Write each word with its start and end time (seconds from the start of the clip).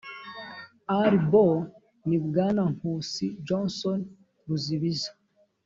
rbo 1.19 1.45
ni 2.07 2.17
bwana 2.25 2.63
nkusi 2.73 3.25
johnson 3.47 3.99
ruzibiza 4.47 5.11